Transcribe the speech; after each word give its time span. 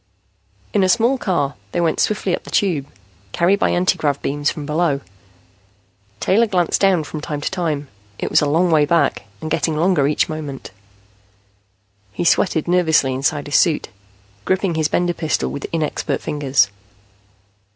In 0.73 0.83
a 0.83 0.89
small 0.89 1.19
car, 1.19 1.53
they 1.73 1.79
went 1.79 1.99
swiftly 1.99 2.35
up 2.35 2.43
the 2.43 2.49
Tube, 2.49 2.87
carried 3.33 3.59
by 3.59 3.69
anti 3.69 3.99
grav 3.99 4.19
beams 4.23 4.49
from 4.49 4.65
below. 4.65 4.99
Taylor 6.19 6.47
glanced 6.47 6.81
down 6.81 7.03
from 7.03 7.21
time 7.21 7.39
to 7.39 7.51
time. 7.51 7.87
It 8.17 8.31
was 8.31 8.41
a 8.41 8.47
long 8.49 8.71
way 8.71 8.83
back, 8.85 9.25
and 9.41 9.51
getting 9.51 9.77
longer 9.77 10.07
each 10.07 10.27
moment. 10.27 10.71
He 12.13 12.23
sweated 12.25 12.67
nervously 12.67 13.13
inside 13.13 13.45
his 13.45 13.57
suit, 13.57 13.89
gripping 14.43 14.73
his 14.73 14.87
Bender 14.87 15.13
pistol 15.13 15.51
with 15.51 15.65
inexpert 15.71 16.19
fingers. 16.19 16.69